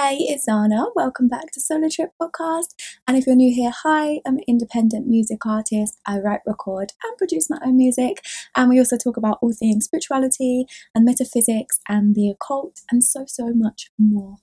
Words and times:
Hey, 0.00 0.18
it's 0.28 0.46
Zana. 0.46 0.92
Welcome 0.94 1.26
back 1.26 1.50
to 1.50 1.60
Solo 1.60 1.88
Trip 1.88 2.10
Podcast. 2.22 2.68
And 3.08 3.16
if 3.16 3.26
you're 3.26 3.34
new 3.34 3.52
here, 3.52 3.72
hi, 3.82 4.20
I'm 4.24 4.36
an 4.36 4.44
independent 4.46 5.08
music 5.08 5.44
artist. 5.44 5.98
I 6.06 6.20
write, 6.20 6.42
record, 6.46 6.92
and 7.02 7.18
produce 7.18 7.50
my 7.50 7.58
own 7.66 7.76
music. 7.78 8.24
And 8.54 8.68
we 8.68 8.78
also 8.78 8.96
talk 8.96 9.16
about 9.16 9.38
all 9.42 9.52
things 9.52 9.86
spirituality 9.86 10.66
and 10.94 11.04
metaphysics 11.04 11.80
and 11.88 12.14
the 12.14 12.30
occult 12.30 12.82
and 12.92 13.02
so, 13.02 13.24
so 13.26 13.52
much 13.52 13.90
more. 13.98 14.36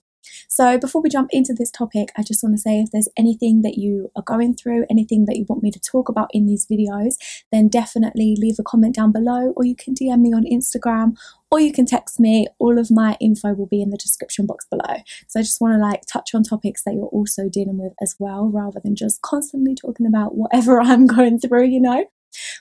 So, 0.48 0.78
before 0.78 1.02
we 1.02 1.08
jump 1.08 1.30
into 1.32 1.54
this 1.54 1.70
topic, 1.70 2.10
I 2.16 2.22
just 2.22 2.42
want 2.42 2.54
to 2.54 2.60
say 2.60 2.80
if 2.80 2.90
there's 2.90 3.08
anything 3.16 3.62
that 3.62 3.78
you 3.78 4.10
are 4.16 4.22
going 4.22 4.54
through, 4.54 4.84
anything 4.90 5.24
that 5.26 5.36
you 5.36 5.46
want 5.48 5.62
me 5.62 5.70
to 5.70 5.80
talk 5.80 6.08
about 6.08 6.28
in 6.32 6.46
these 6.46 6.66
videos, 6.66 7.14
then 7.52 7.68
definitely 7.68 8.36
leave 8.38 8.56
a 8.58 8.62
comment 8.62 8.94
down 8.94 9.12
below, 9.12 9.52
or 9.56 9.64
you 9.64 9.76
can 9.76 9.94
DM 9.94 10.20
me 10.20 10.32
on 10.32 10.44
Instagram, 10.44 11.16
or 11.50 11.60
you 11.60 11.72
can 11.72 11.86
text 11.86 12.18
me. 12.18 12.46
All 12.58 12.78
of 12.78 12.90
my 12.90 13.16
info 13.20 13.54
will 13.54 13.66
be 13.66 13.82
in 13.82 13.90
the 13.90 13.96
description 13.96 14.46
box 14.46 14.66
below. 14.70 15.02
So, 15.28 15.40
I 15.40 15.42
just 15.42 15.60
want 15.60 15.74
to 15.74 15.78
like 15.78 16.02
touch 16.10 16.34
on 16.34 16.42
topics 16.42 16.82
that 16.84 16.94
you're 16.94 17.06
also 17.06 17.48
dealing 17.48 17.78
with 17.78 17.92
as 18.02 18.16
well, 18.18 18.50
rather 18.52 18.80
than 18.82 18.96
just 18.96 19.22
constantly 19.22 19.74
talking 19.74 20.06
about 20.06 20.34
whatever 20.34 20.80
I'm 20.82 21.06
going 21.06 21.38
through, 21.38 21.66
you 21.66 21.80
know. 21.80 22.06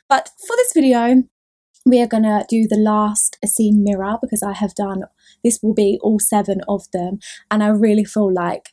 But 0.10 0.30
for 0.48 0.56
this 0.56 0.72
video, 0.74 1.24
we 1.86 2.02
are 2.02 2.08
going 2.08 2.24
to 2.24 2.46
do 2.50 2.68
the 2.68 2.78
last 2.78 3.38
Essene 3.44 3.84
mirror 3.84 4.18
because 4.20 4.42
I 4.42 4.54
have 4.54 4.74
done 4.74 5.04
this 5.44 5.60
will 5.62 5.76
be 5.76 6.00
all 6.02 6.20
seven 6.20 6.62
of 6.68 6.90
them 6.92 7.20
and 7.52 7.64
I 7.64 7.68
really 7.68 8.04
feel 8.04 8.34
like 8.34 8.70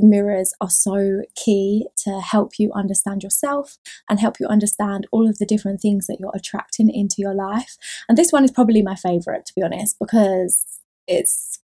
the 0.00 0.06
mirrors 0.06 0.52
are 0.60 0.70
so 0.70 1.22
key 1.36 1.86
to 2.04 2.20
help 2.20 2.52
you 2.58 2.72
understand 2.72 3.22
yourself 3.22 3.78
and 4.08 4.20
help 4.20 4.40
you 4.40 4.46
understand 4.46 5.06
all 5.12 5.28
of 5.28 5.38
the 5.38 5.46
different 5.46 5.80
things 5.80 6.06
that 6.06 6.18
you're 6.18 6.34
attracting 6.34 6.90
into 6.90 7.16
your 7.18 7.34
life 7.34 7.76
and 8.08 8.16
this 8.16 8.32
one 8.32 8.44
is 8.44 8.50
probably 8.50 8.82
my 8.82 8.94
favorite 8.94 9.46
to 9.46 9.52
be 9.54 9.62
honest 9.62 9.96
because 10.00 10.64
it's 11.06 11.58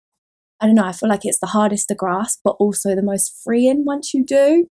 I 0.62 0.66
don't 0.66 0.76
know, 0.76 0.86
I 0.86 0.94
feel 0.94 1.10
like 1.10 1.26
it's 1.26 1.40
the 1.40 1.48
hardest 1.48 1.90
to 1.90 1.96
grasp, 1.96 2.40
but 2.42 2.56
also 2.58 2.96
the 2.96 3.02
most 3.02 3.38
freeing 3.44 3.84
once 3.84 4.14
you 4.14 4.24
do 4.24 4.68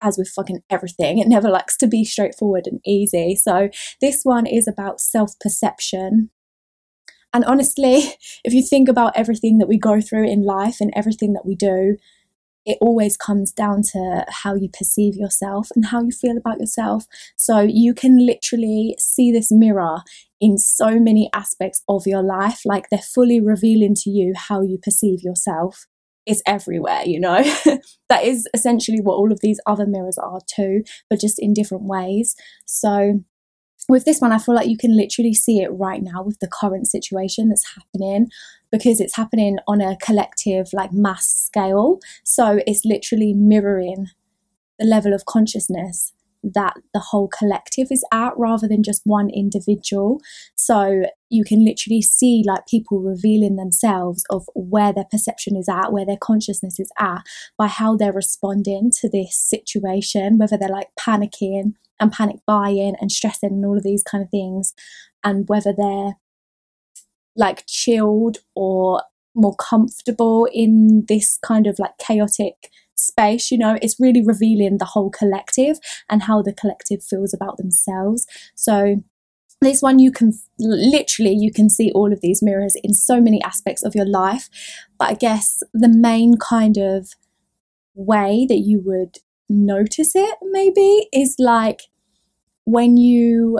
as 0.00 0.16
with 0.16 0.28
fucking 0.28 0.60
everything, 0.70 1.18
it 1.18 1.26
never 1.26 1.50
likes 1.50 1.76
to 1.78 1.88
be 1.88 2.04
straightforward 2.04 2.66
and 2.66 2.80
easy. 2.86 3.34
So, 3.34 3.68
this 4.00 4.20
one 4.22 4.46
is 4.46 4.68
about 4.68 5.00
self 5.00 5.32
perception. 5.40 6.30
And 7.34 7.44
honestly, 7.44 8.14
if 8.44 8.52
you 8.52 8.62
think 8.62 8.88
about 8.88 9.16
everything 9.16 9.58
that 9.58 9.68
we 9.68 9.76
go 9.76 10.00
through 10.00 10.30
in 10.30 10.44
life 10.44 10.76
and 10.80 10.92
everything 10.94 11.32
that 11.32 11.44
we 11.44 11.54
do, 11.54 11.96
it 12.68 12.78
always 12.80 13.16
comes 13.16 13.50
down 13.52 13.82
to 13.92 14.24
how 14.28 14.54
you 14.54 14.68
perceive 14.68 15.16
yourself 15.16 15.68
and 15.74 15.86
how 15.86 16.02
you 16.02 16.10
feel 16.12 16.36
about 16.36 16.60
yourself. 16.60 17.06
So, 17.36 17.60
you 17.60 17.94
can 17.94 18.24
literally 18.26 18.94
see 18.98 19.32
this 19.32 19.50
mirror 19.50 19.98
in 20.40 20.58
so 20.58 21.00
many 21.00 21.30
aspects 21.34 21.82
of 21.88 22.06
your 22.06 22.22
life, 22.22 22.60
like 22.64 22.88
they're 22.90 23.00
fully 23.00 23.40
revealing 23.40 23.94
to 23.96 24.10
you 24.10 24.34
how 24.36 24.62
you 24.62 24.78
perceive 24.82 25.20
yourself 25.22 25.86
It's 26.26 26.42
everywhere, 26.46 27.02
you 27.06 27.18
know? 27.20 27.42
that 28.10 28.24
is 28.24 28.46
essentially 28.54 29.00
what 29.00 29.14
all 29.14 29.32
of 29.32 29.40
these 29.40 29.60
other 29.66 29.86
mirrors 29.86 30.18
are 30.18 30.40
too, 30.54 30.82
but 31.10 31.20
just 31.20 31.38
in 31.40 31.54
different 31.54 31.84
ways. 31.84 32.36
So, 32.66 33.20
with 33.88 34.04
this 34.04 34.20
one, 34.20 34.32
I 34.32 34.38
feel 34.38 34.54
like 34.54 34.68
you 34.68 34.76
can 34.76 34.96
literally 34.96 35.32
see 35.34 35.60
it 35.60 35.70
right 35.72 36.02
now 36.02 36.22
with 36.22 36.38
the 36.40 36.48
current 36.48 36.86
situation 36.88 37.48
that's 37.48 37.74
happening 37.74 38.28
because 38.70 39.00
it's 39.00 39.16
happening 39.16 39.58
on 39.66 39.80
a 39.80 39.96
collective, 39.96 40.68
like 40.72 40.92
mass 40.92 41.28
scale. 41.28 42.00
So, 42.24 42.60
it's 42.66 42.84
literally 42.84 43.34
mirroring 43.34 44.08
the 44.78 44.86
level 44.86 45.12
of 45.12 45.24
consciousness 45.24 46.12
that 46.42 46.74
the 46.94 47.00
whole 47.00 47.28
collective 47.28 47.88
is 47.90 48.04
at 48.12 48.32
rather 48.36 48.68
than 48.68 48.82
just 48.82 49.02
one 49.04 49.30
individual. 49.30 50.20
So 50.54 51.04
you 51.30 51.44
can 51.44 51.64
literally 51.64 52.02
see 52.02 52.44
like 52.46 52.66
people 52.66 53.00
revealing 53.00 53.56
themselves 53.56 54.24
of 54.30 54.46
where 54.54 54.92
their 54.92 55.06
perception 55.10 55.56
is 55.56 55.68
at, 55.68 55.92
where 55.92 56.06
their 56.06 56.18
consciousness 56.20 56.78
is 56.78 56.90
at 56.98 57.22
by 57.56 57.66
how 57.66 57.96
they're 57.96 58.12
responding 58.12 58.90
to 59.00 59.08
this 59.08 59.36
situation, 59.36 60.38
whether 60.38 60.56
they're 60.56 60.68
like 60.68 60.90
panicking 60.98 61.74
and 62.00 62.12
panic 62.12 62.36
buying 62.46 62.94
and 63.00 63.10
stressing 63.10 63.50
and 63.50 63.64
all 63.64 63.76
of 63.76 63.82
these 63.82 64.04
kind 64.04 64.22
of 64.22 64.30
things, 64.30 64.74
and 65.24 65.48
whether 65.48 65.72
they're 65.76 66.12
like 67.38 67.64
chilled 67.66 68.38
or 68.54 69.02
more 69.34 69.56
comfortable 69.56 70.48
in 70.52 71.04
this 71.08 71.38
kind 71.42 71.66
of 71.66 71.78
like 71.78 71.96
chaotic 71.98 72.70
space 72.94 73.50
you 73.50 73.56
know? 73.56 73.78
It's 73.80 73.98
really 73.98 74.22
revealing 74.24 74.78
the 74.78 74.84
whole 74.84 75.10
collective 75.10 75.78
and 76.10 76.24
how 76.24 76.42
the 76.42 76.52
collective 76.52 77.02
feels 77.02 77.32
about 77.32 77.56
themselves. 77.56 78.26
So 78.54 79.02
this 79.60 79.82
one 79.82 79.98
you 79.98 80.12
can 80.12 80.32
literally 80.58 81.34
you 81.34 81.52
can 81.52 81.68
see 81.68 81.90
all 81.92 82.12
of 82.12 82.20
these 82.20 82.42
mirrors 82.42 82.76
in 82.82 82.94
so 82.94 83.20
many 83.20 83.42
aspects 83.42 83.82
of 83.82 83.94
your 83.94 84.06
life 84.06 84.48
but 84.98 85.08
i 85.10 85.14
guess 85.14 85.62
the 85.74 85.88
main 85.88 86.36
kind 86.36 86.76
of 86.76 87.08
way 87.94 88.46
that 88.48 88.58
you 88.58 88.80
would 88.84 89.16
notice 89.48 90.12
it 90.14 90.36
maybe 90.42 91.08
is 91.12 91.34
like 91.38 91.82
when 92.64 92.96
you 92.96 93.58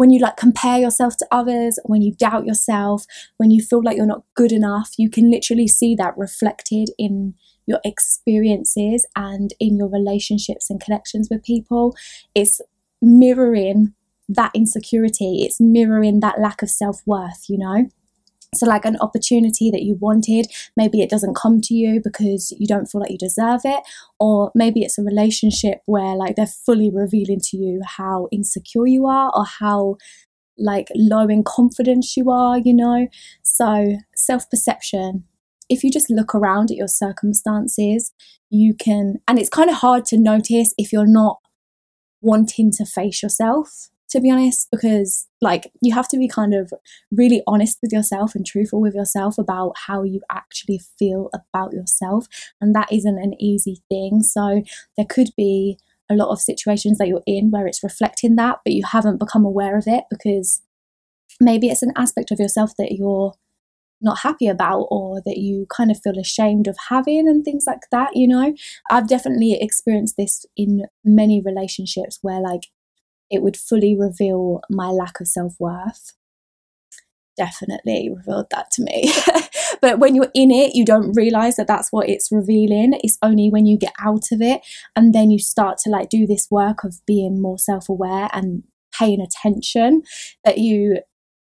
when 0.00 0.10
you 0.10 0.18
like 0.18 0.38
compare 0.38 0.78
yourself 0.78 1.18
to 1.18 1.26
others, 1.30 1.78
when 1.84 2.00
you 2.00 2.14
doubt 2.14 2.46
yourself, 2.46 3.04
when 3.36 3.50
you 3.50 3.60
feel 3.62 3.82
like 3.84 3.98
you're 3.98 4.06
not 4.06 4.24
good 4.34 4.50
enough, 4.50 4.92
you 4.96 5.10
can 5.10 5.30
literally 5.30 5.68
see 5.68 5.94
that 5.94 6.16
reflected 6.16 6.88
in 6.96 7.34
your 7.66 7.80
experiences 7.84 9.06
and 9.14 9.52
in 9.60 9.76
your 9.76 9.88
relationships 9.88 10.70
and 10.70 10.80
connections 10.80 11.28
with 11.30 11.44
people. 11.44 11.94
It's 12.34 12.62
mirroring 13.02 13.92
that 14.26 14.50
insecurity, 14.54 15.42
it's 15.42 15.60
mirroring 15.60 16.20
that 16.20 16.40
lack 16.40 16.62
of 16.62 16.70
self 16.70 17.02
worth, 17.04 17.44
you 17.50 17.58
know? 17.58 17.90
So, 18.54 18.66
like 18.66 18.84
an 18.84 18.96
opportunity 19.00 19.70
that 19.70 19.82
you 19.82 19.96
wanted, 20.00 20.46
maybe 20.76 21.00
it 21.02 21.10
doesn't 21.10 21.36
come 21.36 21.60
to 21.62 21.74
you 21.74 22.00
because 22.02 22.52
you 22.58 22.66
don't 22.66 22.86
feel 22.86 23.00
like 23.00 23.10
you 23.10 23.18
deserve 23.18 23.60
it, 23.64 23.80
or 24.18 24.50
maybe 24.54 24.82
it's 24.82 24.98
a 24.98 25.02
relationship 25.02 25.78
where 25.86 26.16
like 26.16 26.36
they're 26.36 26.46
fully 26.46 26.90
revealing 26.92 27.40
to 27.44 27.56
you 27.56 27.80
how 27.84 28.28
insecure 28.32 28.86
you 28.86 29.06
are 29.06 29.30
or 29.34 29.44
how 29.44 29.96
like 30.58 30.88
low 30.94 31.28
in 31.28 31.44
confidence 31.44 32.16
you 32.16 32.30
are, 32.30 32.58
you 32.58 32.74
know. 32.74 33.08
So, 33.42 33.98
self 34.14 34.48
perception 34.50 35.24
if 35.70 35.84
you 35.84 35.90
just 35.90 36.10
look 36.10 36.34
around 36.34 36.70
at 36.70 36.76
your 36.76 36.88
circumstances, 36.88 38.12
you 38.50 38.74
can, 38.74 39.20
and 39.28 39.38
it's 39.38 39.48
kind 39.48 39.70
of 39.70 39.76
hard 39.76 40.04
to 40.06 40.18
notice 40.18 40.74
if 40.76 40.92
you're 40.92 41.06
not 41.06 41.38
wanting 42.20 42.72
to 42.72 42.84
face 42.84 43.22
yourself, 43.22 43.89
to 44.10 44.20
be 44.20 44.30
honest, 44.30 44.68
because 44.70 45.26
like 45.40 45.70
you 45.80 45.94
have 45.94 46.08
to 46.08 46.18
be 46.18 46.28
kind 46.28 46.54
of 46.54 46.72
really 47.10 47.42
honest 47.46 47.78
with 47.82 47.92
yourself 47.92 48.34
and 48.34 48.44
truthful 48.44 48.80
with 48.80 48.94
yourself 48.94 49.38
about 49.38 49.72
how 49.86 50.02
you 50.02 50.20
actually 50.30 50.80
feel 50.98 51.30
about 51.32 51.72
yourself. 51.72 52.26
And 52.60 52.74
that 52.74 52.92
isn't 52.92 53.18
an 53.18 53.34
easy 53.40 53.82
thing. 53.88 54.22
So 54.22 54.62
there 54.96 55.06
could 55.08 55.30
be 55.36 55.78
a 56.10 56.14
lot 56.14 56.30
of 56.30 56.40
situations 56.40 56.98
that 56.98 57.06
you're 57.06 57.22
in 57.26 57.50
where 57.50 57.66
it's 57.66 57.84
reflecting 57.84 58.36
that, 58.36 58.58
but 58.64 58.72
you 58.72 58.82
haven't 58.84 59.20
become 59.20 59.44
aware 59.44 59.78
of 59.78 59.84
it 59.86 60.04
because 60.10 60.60
maybe 61.40 61.68
it's 61.68 61.82
an 61.82 61.92
aspect 61.96 62.32
of 62.32 62.40
yourself 62.40 62.72
that 62.78 62.92
you're 62.92 63.34
not 64.02 64.20
happy 64.20 64.48
about 64.48 64.86
or 64.90 65.20
that 65.24 65.36
you 65.36 65.66
kind 65.74 65.90
of 65.90 66.00
feel 66.02 66.18
ashamed 66.18 66.66
of 66.66 66.76
having 66.88 67.28
and 67.28 67.44
things 67.44 67.64
like 67.66 67.82
that 67.90 68.08
you 68.14 68.26
know 68.26 68.54
i've 68.90 69.06
definitely 69.06 69.58
experienced 69.60 70.16
this 70.16 70.46
in 70.56 70.86
many 71.04 71.42
relationships 71.44 72.18
where 72.22 72.40
like 72.40 72.62
it 73.30 73.42
would 73.42 73.56
fully 73.56 73.96
reveal 73.96 74.60
my 74.70 74.88
lack 74.88 75.20
of 75.20 75.28
self-worth. 75.28 76.14
Definitely 77.36 78.10
revealed 78.14 78.46
that 78.50 78.70
to 78.72 78.82
me. 78.82 79.12
But 79.80 79.98
when 79.98 80.14
you're 80.14 80.30
in 80.34 80.50
it 80.50 80.74
you 80.74 80.84
don't 80.84 81.14
realize 81.14 81.56
that 81.56 81.66
that's 81.66 81.90
what 81.90 82.08
it's 82.08 82.30
revealing. 82.30 82.98
It's 83.02 83.16
only 83.22 83.48
when 83.48 83.64
you 83.64 83.78
get 83.78 83.94
out 83.98 84.30
of 84.30 84.42
it 84.42 84.60
and 84.94 85.14
then 85.14 85.30
you 85.30 85.38
start 85.38 85.78
to 85.78 85.90
like 85.90 86.10
do 86.10 86.26
this 86.26 86.48
work 86.50 86.84
of 86.84 86.96
being 87.06 87.40
more 87.40 87.58
self-aware 87.58 88.28
and 88.32 88.64
paying 88.92 89.20
attention 89.20 90.02
that 90.44 90.58
you 90.58 90.98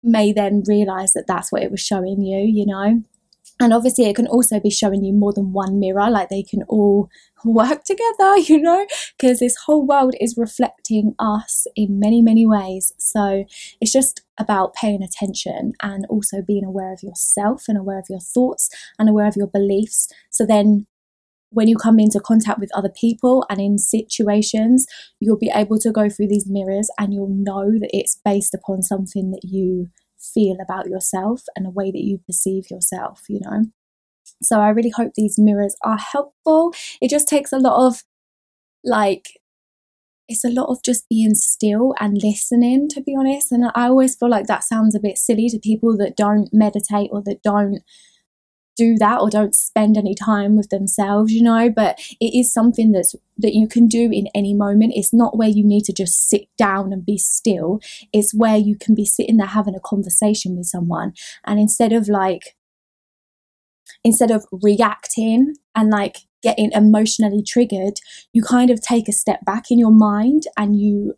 may 0.01 0.31
then 0.31 0.63
realize 0.65 1.13
that 1.13 1.25
that's 1.27 1.51
what 1.51 1.63
it 1.63 1.71
was 1.71 1.81
showing 1.81 2.21
you, 2.21 2.39
you 2.39 2.65
know. 2.65 3.01
And 3.59 3.73
obviously, 3.73 4.05
it 4.05 4.17
can 4.17 4.27
also 4.27 4.59
be 4.59 4.69
showing 4.69 5.05
you 5.05 5.13
more 5.13 5.31
than 5.31 5.53
one 5.53 5.79
mirror, 5.79 6.09
like 6.09 6.27
they 6.27 6.43
can 6.43 6.63
all 6.63 7.09
work 7.45 7.83
together, 7.85 8.37
you 8.37 8.59
know, 8.59 8.85
because 9.17 9.39
this 9.39 9.55
whole 9.65 9.85
world 9.85 10.15
is 10.19 10.35
reflecting 10.37 11.15
us 11.19 11.65
in 11.75 11.99
many, 11.99 12.21
many 12.21 12.45
ways. 12.45 12.91
So 12.97 13.45
it's 13.79 13.93
just 13.93 14.21
about 14.37 14.73
paying 14.73 15.01
attention 15.01 15.73
and 15.81 16.05
also 16.09 16.41
being 16.41 16.65
aware 16.65 16.91
of 16.91 17.01
yourself 17.01 17.63
and 17.67 17.77
aware 17.77 17.99
of 17.99 18.05
your 18.09 18.19
thoughts 18.19 18.69
and 18.99 19.07
aware 19.07 19.27
of 19.27 19.37
your 19.37 19.47
beliefs. 19.47 20.09
So 20.29 20.45
then 20.45 20.87
when 21.49 21.69
you 21.69 21.77
come 21.77 21.99
into 21.99 22.19
contact 22.19 22.59
with 22.59 22.75
other 22.75 22.89
people 22.89 23.45
and 23.49 23.61
in 23.61 23.77
situations, 23.77 24.85
you'll 25.21 25.37
be 25.37 25.51
able 25.55 25.79
to 25.79 25.91
go 25.91 26.09
through 26.09 26.27
these 26.27 26.49
mirrors 26.49 26.89
and 26.99 27.13
you'll 27.13 27.29
know 27.29 27.79
that 27.79 27.89
it's 27.93 28.19
based 28.25 28.53
upon 28.53 28.81
something 28.83 29.31
that 29.31 29.41
you 29.43 29.87
feel 30.33 30.57
about 30.61 30.87
yourself 30.87 31.43
and 31.55 31.65
the 31.65 31.71
way 31.71 31.91
that 31.91 32.03
you 32.03 32.19
perceive 32.25 32.69
yourself, 32.69 33.23
you 33.29 33.39
know. 33.41 33.65
So 34.41 34.59
I 34.59 34.69
really 34.69 34.91
hope 34.95 35.13
these 35.15 35.37
mirrors 35.37 35.75
are 35.83 35.97
helpful. 35.97 36.73
It 37.01 37.09
just 37.09 37.27
takes 37.27 37.51
a 37.53 37.59
lot 37.59 37.85
of 37.87 38.03
like 38.83 39.25
it's 40.27 40.43
a 40.43 40.49
lot 40.49 40.69
of 40.69 40.81
just 40.83 41.07
being 41.09 41.35
still 41.35 41.93
and 41.99 42.17
listening 42.21 42.87
to 42.89 43.01
be 43.01 43.15
honest 43.17 43.51
and 43.51 43.65
i 43.75 43.85
always 43.87 44.15
feel 44.15 44.29
like 44.29 44.47
that 44.47 44.63
sounds 44.63 44.95
a 44.95 44.99
bit 44.99 45.17
silly 45.17 45.49
to 45.49 45.59
people 45.59 45.95
that 45.97 46.15
don't 46.15 46.49
meditate 46.51 47.09
or 47.11 47.21
that 47.23 47.41
don't 47.43 47.81
do 48.75 48.95
that 48.97 49.19
or 49.21 49.29
don't 49.29 49.55
spend 49.55 49.97
any 49.97 50.13
time 50.13 50.55
with 50.55 50.69
themselves 50.69 51.31
you 51.31 51.41
know 51.41 51.69
but 51.69 51.97
it 52.19 52.37
is 52.37 52.51
something 52.51 52.91
that's 52.91 53.15
that 53.37 53.53
you 53.53 53.67
can 53.67 53.87
do 53.87 54.09
in 54.11 54.27
any 54.33 54.53
moment. 54.53 54.93
It's 54.95 55.13
not 55.13 55.37
where 55.37 55.49
you 55.49 55.63
need 55.63 55.83
to 55.85 55.93
just 55.93 56.29
sit 56.29 56.47
down 56.57 56.93
and 56.93 57.05
be 57.05 57.17
still. 57.17 57.79
It's 58.13 58.33
where 58.33 58.57
you 58.57 58.77
can 58.77 58.95
be 58.95 59.05
sitting 59.05 59.37
there 59.37 59.47
having 59.47 59.75
a 59.75 59.79
conversation 59.79 60.55
with 60.55 60.67
someone. 60.67 61.13
And 61.45 61.59
instead 61.59 61.91
of 61.91 62.07
like 62.07 62.55
instead 64.03 64.31
of 64.31 64.45
reacting 64.51 65.55
and 65.75 65.89
like 65.89 66.17
getting 66.41 66.71
emotionally 66.73 67.43
triggered 67.43 67.99
you 68.33 68.41
kind 68.41 68.69
of 68.69 68.81
take 68.81 69.07
a 69.07 69.11
step 69.11 69.43
back 69.45 69.65
in 69.69 69.79
your 69.79 69.91
mind 69.91 70.43
and 70.57 70.79
you 70.79 71.15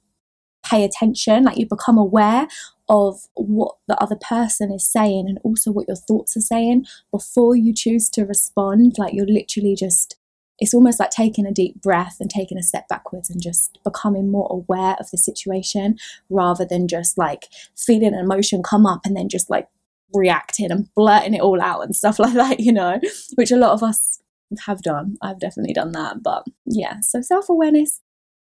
pay 0.66 0.84
attention 0.84 1.44
like 1.44 1.58
you 1.58 1.66
become 1.66 1.98
aware 1.98 2.48
of 2.90 3.28
what 3.36 3.76
the 3.88 4.02
other 4.02 4.16
person 4.16 4.72
is 4.72 4.90
saying 4.90 5.26
and 5.28 5.40
also 5.44 5.72
what 5.72 5.88
your 5.88 5.98
thoughts 5.98 6.38
are 6.38 6.42
saying 6.42 6.86
before 7.12 7.56
you 7.56 7.74
choose 7.74 8.10
to 8.10 8.24
respond. 8.24 8.96
Like 8.98 9.14
you're 9.14 9.28
literally 9.28 9.76
just, 9.76 10.16
it's 10.60 10.74
almost 10.74 11.00
like 11.00 11.12
taking 11.12 11.46
a 11.46 11.52
deep 11.52 11.82
breath 11.82 12.18
and 12.20 12.30
taking 12.30 12.58
a 12.58 12.64
step 12.64 12.88
backwards 12.88 13.30
and 13.30 13.42
just 13.42 13.78
becoming 13.84 14.32
more 14.32 14.48
aware 14.50 14.96
of 15.00 15.12
the 15.12 15.18
situation 15.18 15.98
rather 16.30 16.66
than 16.66 16.88
just 16.88 17.18
like 17.18 17.48
feeling 17.76 18.14
an 18.14 18.20
emotion 18.20 18.64
come 18.64 18.86
up 18.86 19.02
and 19.06 19.16
then 19.16 19.28
just 19.30 19.50
like 19.50 19.68
reacting 20.14 20.72
and 20.72 20.88
blurting 20.96 21.34
it 21.34 21.42
all 21.42 21.62
out 21.62 21.82
and 21.82 21.96
stuff 21.96 22.20
like 22.20 22.34
that, 22.34 22.60
you 22.60 22.72
know, 22.72 23.00
which 23.36 23.52
a 23.52 23.58
lot 23.58 23.72
of 23.72 23.84
us 23.84 24.22
have 24.66 24.82
done. 24.82 25.18
I've 25.22 25.40
definitely 25.40 25.74
done 25.74 25.92
that. 25.92 26.24
But 26.24 26.46
yeah, 26.66 27.02
so 27.02 27.22
self 27.22 27.50
awareness 27.50 28.02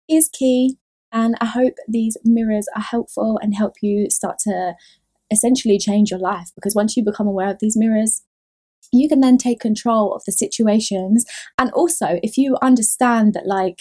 is 0.09 0.29
key. 0.29 0.79
And 1.13 1.35
I 1.41 1.47
hope 1.47 1.75
these 1.89 2.17
mirrors 2.25 2.67
are 2.75 2.83
helpful 2.83 3.39
and 3.43 3.55
help 3.55 3.75
you 3.83 4.11
start 4.11 4.39
to 4.45 4.75
essentially 5.31 5.79
change 5.79 6.11
your 6.11 6.21
life 6.21 6.51
because 6.55 6.75
once 6.75 6.97
you 6.97 7.05
become 7.05 7.27
aware 7.27 7.51
of 7.51 7.59
these 7.61 7.77
mirrors, 7.77 8.23
you 8.93 9.09
can 9.09 9.21
then 9.21 9.39
take 9.39 9.61
control 9.61 10.15
of 10.15 10.23
the 10.27 10.33
situations. 10.33 11.25
And 11.59 11.71
also, 11.73 12.19
if 12.23 12.37
you 12.37 12.57
understand 12.61 13.35
that, 13.35 13.47
like, 13.47 13.81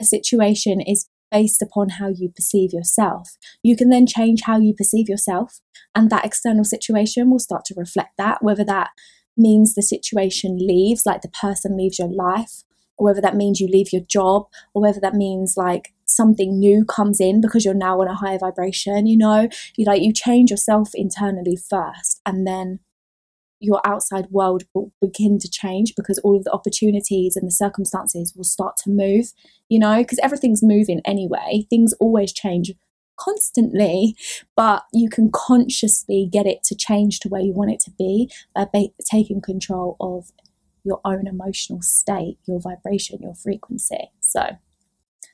a 0.00 0.04
situation 0.04 0.80
is 0.80 1.08
based 1.30 1.60
upon 1.62 1.90
how 1.90 2.08
you 2.08 2.30
perceive 2.34 2.72
yourself, 2.72 3.36
you 3.62 3.76
can 3.76 3.90
then 3.90 4.06
change 4.06 4.42
how 4.42 4.58
you 4.58 4.74
perceive 4.74 5.08
yourself. 5.08 5.60
And 5.94 6.10
that 6.10 6.24
external 6.24 6.64
situation 6.64 7.30
will 7.30 7.38
start 7.38 7.64
to 7.66 7.74
reflect 7.76 8.16
that, 8.18 8.42
whether 8.42 8.64
that 8.64 8.90
means 9.36 9.74
the 9.74 9.82
situation 9.82 10.58
leaves, 10.58 11.06
like 11.06 11.22
the 11.22 11.28
person 11.28 11.76
leaves 11.76 11.98
your 11.98 12.08
life, 12.08 12.62
or 12.96 13.04
whether 13.04 13.20
that 13.20 13.36
means 13.36 13.60
you 13.60 13.68
leave 13.68 13.92
your 13.92 14.02
job, 14.02 14.46
or 14.74 14.82
whether 14.82 15.00
that 15.00 15.14
means 15.14 15.54
like 15.56 15.94
something 16.08 16.58
new 16.58 16.84
comes 16.84 17.20
in 17.20 17.40
because 17.40 17.64
you're 17.64 17.74
now 17.74 18.00
on 18.00 18.08
a 18.08 18.14
higher 18.14 18.38
vibration, 18.38 19.06
you 19.06 19.16
know, 19.16 19.48
you 19.76 19.84
like 19.84 20.02
you 20.02 20.12
change 20.12 20.50
yourself 20.50 20.90
internally 20.94 21.56
first 21.56 22.20
and 22.26 22.46
then 22.46 22.80
your 23.60 23.80
outside 23.84 24.26
world 24.30 24.62
will 24.72 24.92
begin 25.00 25.38
to 25.38 25.48
change 25.48 25.94
because 25.96 26.18
all 26.18 26.36
of 26.36 26.44
the 26.44 26.52
opportunities 26.52 27.36
and 27.36 27.46
the 27.46 27.52
circumstances 27.52 28.32
will 28.36 28.44
start 28.44 28.76
to 28.76 28.90
move, 28.90 29.32
you 29.68 29.78
know, 29.78 29.98
because 29.98 30.20
everything's 30.22 30.62
moving 30.62 31.00
anyway. 31.04 31.66
Things 31.68 31.92
always 31.94 32.32
change 32.32 32.72
constantly, 33.18 34.14
but 34.56 34.84
you 34.92 35.08
can 35.08 35.30
consciously 35.32 36.28
get 36.30 36.46
it 36.46 36.62
to 36.64 36.76
change 36.76 37.18
to 37.20 37.28
where 37.28 37.40
you 37.40 37.52
want 37.52 37.72
it 37.72 37.80
to 37.80 37.90
be 37.98 38.30
by 38.54 38.66
ba- 38.72 38.90
taking 39.10 39.40
control 39.40 39.96
of 40.00 40.30
your 40.84 41.00
own 41.04 41.26
emotional 41.26 41.82
state, 41.82 42.38
your 42.46 42.60
vibration, 42.60 43.18
your 43.20 43.34
frequency. 43.34 44.10
So, 44.20 44.56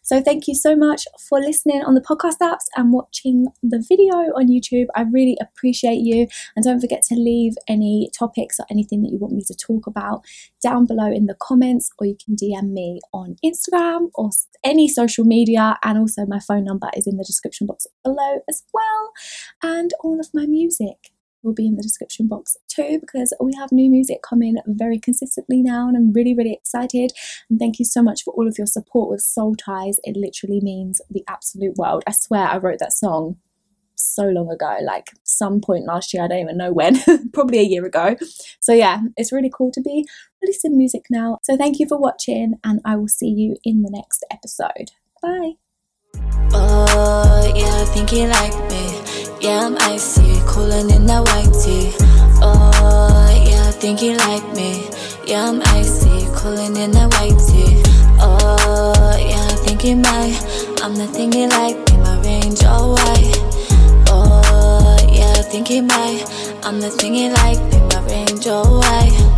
so 0.04 0.20
thank 0.20 0.46
you 0.46 0.54
so 0.54 0.76
much 0.76 1.06
for 1.28 1.40
listening 1.40 1.82
on 1.82 1.94
the 1.94 2.00
podcast 2.02 2.36
apps 2.42 2.66
and 2.76 2.92
watching 2.92 3.46
the 3.62 3.82
video 3.88 4.14
on 4.36 4.48
YouTube. 4.48 4.86
I 4.94 5.02
really 5.02 5.38
appreciate 5.40 6.00
you. 6.00 6.28
And 6.54 6.62
don't 6.62 6.80
forget 6.80 7.02
to 7.08 7.14
leave 7.14 7.54
any 7.68 8.10
topics 8.16 8.60
or 8.60 8.66
anything 8.70 9.02
that 9.02 9.12
you 9.12 9.18
want 9.18 9.32
me 9.32 9.42
to 9.46 9.54
talk 9.54 9.86
about 9.86 10.22
down 10.62 10.84
below 10.84 11.10
in 11.10 11.24
the 11.24 11.34
comments, 11.40 11.90
or 11.98 12.06
you 12.06 12.16
can 12.22 12.36
DM 12.36 12.72
me 12.72 13.00
on 13.14 13.36
Instagram 13.42 14.10
or 14.14 14.28
any 14.62 14.88
social 14.88 15.24
media. 15.24 15.78
And 15.82 15.98
also, 15.98 16.26
my 16.26 16.38
phone 16.38 16.64
number 16.64 16.90
is 16.94 17.06
in 17.06 17.16
the 17.16 17.24
description 17.24 17.66
box 17.66 17.86
below 18.04 18.40
as 18.46 18.62
well. 18.74 19.12
And 19.62 19.92
all 20.02 20.20
of 20.20 20.28
my 20.34 20.44
music 20.44 21.13
will 21.44 21.54
be 21.54 21.66
in 21.66 21.76
the 21.76 21.82
description 21.82 22.26
box 22.26 22.56
too 22.68 22.98
because 23.00 23.32
we 23.40 23.52
have 23.56 23.70
new 23.70 23.90
music 23.90 24.22
coming 24.22 24.56
very 24.66 24.98
consistently 24.98 25.62
now 25.62 25.86
and 25.86 25.96
I'm 25.96 26.12
really 26.12 26.34
really 26.34 26.52
excited. 26.52 27.12
And 27.48 27.58
thank 27.58 27.78
you 27.78 27.84
so 27.84 28.02
much 28.02 28.22
for 28.24 28.32
all 28.34 28.48
of 28.48 28.58
your 28.58 28.66
support 28.66 29.10
with 29.10 29.20
Soul 29.20 29.54
Ties. 29.54 29.98
It 30.04 30.16
literally 30.16 30.60
means 30.60 31.00
the 31.10 31.24
absolute 31.28 31.76
world. 31.76 32.02
I 32.06 32.12
swear 32.12 32.46
I 32.46 32.56
wrote 32.56 32.78
that 32.80 32.92
song 32.92 33.36
so 33.96 34.24
long 34.24 34.50
ago 34.50 34.78
like 34.82 35.10
some 35.22 35.60
point 35.60 35.84
last 35.86 36.12
year 36.12 36.24
I 36.24 36.28
don't 36.28 36.40
even 36.40 36.56
know 36.56 36.72
when 36.72 36.98
probably 37.32 37.60
a 37.60 37.62
year 37.62 37.84
ago. 37.84 38.16
So 38.60 38.72
yeah 38.72 39.00
it's 39.16 39.32
really 39.32 39.50
cool 39.56 39.70
to 39.72 39.80
be 39.80 40.06
releasing 40.42 40.76
music 40.76 41.04
now. 41.10 41.38
So 41.42 41.56
thank 41.56 41.78
you 41.78 41.86
for 41.86 41.98
watching 41.98 42.54
and 42.64 42.80
I 42.84 42.96
will 42.96 43.08
see 43.08 43.28
you 43.28 43.56
in 43.64 43.82
the 43.82 43.90
next 43.90 44.24
episode. 44.30 44.92
Bye. 45.22 45.52
Oh, 46.56 47.52
yeah, 47.56 48.93
Yeah, 49.44 49.66
I'm 49.66 49.76
icy, 49.76 50.40
cooling 50.46 50.88
in 50.88 51.04
that 51.04 51.20
white 51.20 51.52
tee. 51.62 51.92
Oh, 52.40 53.44
yeah, 53.46 53.70
think 53.72 54.00
you 54.00 54.16
like 54.16 54.42
me. 54.54 54.88
Yeah, 55.26 55.50
I'm 55.50 55.60
icy, 55.76 56.24
cooling 56.34 56.74
in 56.76 56.92
that 56.92 57.12
white 57.12 57.36
tee. 57.44 57.82
Oh, 58.18 59.14
yeah, 59.20 59.44
I 59.44 59.56
think 59.66 59.84
you 59.84 59.96
might. 59.96 60.40
I'm 60.82 60.96
the 60.96 61.06
thing 61.06 61.30
you 61.34 61.48
like, 61.48 61.76
in 61.92 62.00
my 62.00 62.18
range 62.22 62.64
all 62.64 62.92
white. 62.92 63.36
Oh, 64.08 64.96
yeah, 65.12 65.34
I 65.36 65.42
think 65.42 65.68
you 65.68 65.82
might. 65.82 66.24
I'm 66.64 66.80
the 66.80 66.88
thing 66.88 67.14
you 67.14 67.28
like, 67.28 67.58
in 67.74 67.86
my 67.88 68.00
range 68.08 68.46
all 68.46 68.78
white. 68.78 69.33